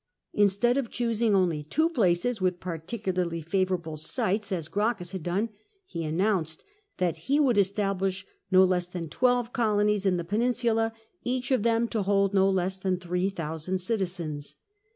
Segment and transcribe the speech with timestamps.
[0.33, 5.49] Instead of choosing only two places with particularly favourable sites, as Gracchus had done,
[5.85, 6.63] he announced
[6.97, 10.91] that he would establish no less than twelve colonies in the peninsula,
[11.21, 14.55] each of them to hold no less than three thousand citizens.